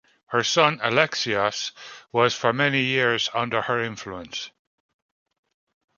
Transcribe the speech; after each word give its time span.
Her 0.29 0.43
son 0.43 0.79
Alexios 0.79 1.73
was 2.11 2.33
for 2.33 2.53
many 2.53 2.81
years 2.81 3.29
under 3.35 3.61
her 3.61 3.79
influence. 3.83 4.49